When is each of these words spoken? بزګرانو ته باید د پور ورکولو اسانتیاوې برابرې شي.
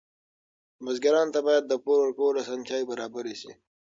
بزګرانو 0.83 1.33
ته 1.35 1.39
باید 1.47 1.63
د 1.67 1.73
پور 1.83 1.97
ورکولو 2.01 2.41
اسانتیاوې 2.43 2.89
برابرې 2.91 3.35
شي. 3.41 3.51